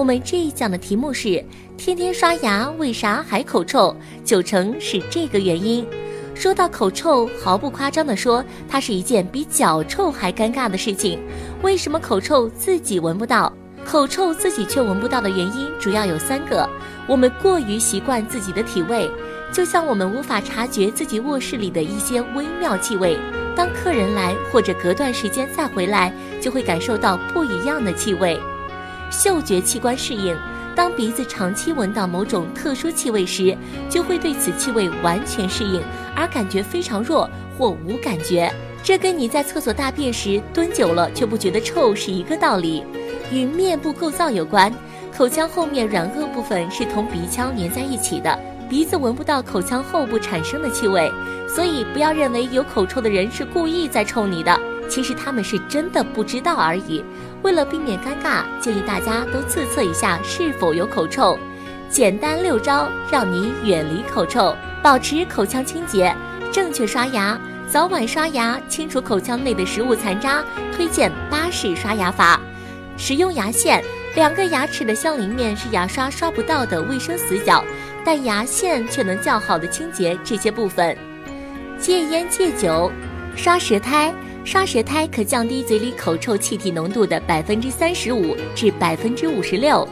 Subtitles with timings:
[0.00, 1.44] 我们这一讲的题目是：
[1.76, 3.94] 天天刷牙为啥还口臭？
[4.24, 5.86] 九成是这个原因。
[6.34, 11.20] 说到口臭，毫不夸张地说，它是一件比脚臭还尴尬的事情。
[11.60, 13.52] 为什么口臭自己闻不到？
[13.84, 16.66] 口臭自己却闻不到的原因主要有三个：
[17.06, 19.06] 我们过于习惯自己的体味，
[19.52, 23.18] 就像我们无法察觉自己卧室里的一些微妙气味，
[23.54, 28.40] 当客人来或者隔段时间再回来，就会感受到不一样的气味。
[29.10, 30.36] 嗅觉器官适应，
[30.74, 33.56] 当鼻子长期闻到某种特殊气味时，
[33.88, 35.82] 就会对此气味完全适应，
[36.14, 38.50] 而感觉非常弱或无感觉。
[38.82, 42.82] 这跟你在厕所大便时蹲久了却不觉得臭是一个道理。
[43.30, 44.72] 与面部构造有关，
[45.16, 48.38] 口腔后面软腭部分是同鼻腔粘在一起的，
[48.68, 51.12] 鼻子闻不到口腔后部产生的气味，
[51.48, 54.58] 所以不要认为有口臭的人是故意在臭你的。
[54.90, 57.02] 其实他们是真的不知道而已。
[57.42, 61.38] 为了避免尴尬，建议大家都自测一下是否有口臭。
[61.88, 66.14] 简单六招让你远离口臭，保持口腔清洁，
[66.52, 70.44] 正确刷牙，早晚刷牙，清除口腔内的食物残渣。
[70.76, 72.40] 推荐巴氏刷牙法，
[72.96, 73.82] 使用牙线，
[74.14, 77.64] 两个牙齿的相邻面是牙刷刷不到的卫生死角，
[78.04, 80.96] 但牙线却能较好的清洁这些部分。
[81.78, 82.90] 戒烟戒酒，
[83.36, 84.14] 刷舌苔。
[84.42, 89.86] 刷舌苔可降低嘴里口臭气体浓度的百分之三十五至百分之五十六，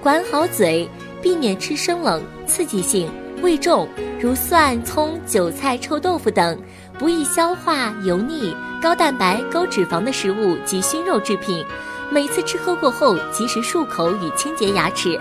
[0.00, 0.88] 管好嘴，
[1.22, 3.10] 避免吃生冷、刺激性、
[3.42, 3.88] 味重
[4.20, 6.56] 如蒜、葱、韭菜、臭豆腐等
[6.98, 11.64] 不易消化、油腻、高蛋白、高脂肪的食物及熏肉制品。
[12.10, 15.18] 每次吃喝过后，及时漱口与清洁牙齿。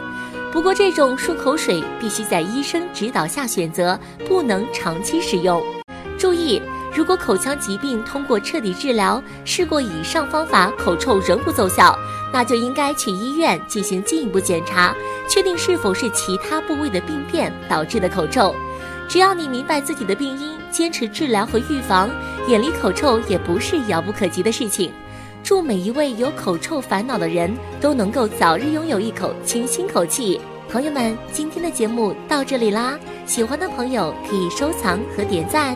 [0.52, 3.98] 不过，这种漱口水必须在医生指导下选择，
[4.28, 5.64] 不能长期使用。
[6.20, 6.62] 注意。
[6.96, 11.98] 如果口腔疾病通过彻底治疗，试过以上方法，口臭仍不奏效，
[12.32, 14.96] 那就应该去医院进行进一步检查，
[15.28, 18.54] 确定是否是其他部位的病变导致的口臭。
[19.10, 22.10] 只要你明白自己的病因，坚持治疗和预防，
[22.48, 24.92] 远离口臭也不是遥不可及的事情。
[25.44, 30.40] 祝每一位有口臭烦恼的人都能够早日拥有一口清新口气。
[30.70, 35.76] 朋友们，今天的节目到这里啦，喜欢的朋友可以收藏和点赞。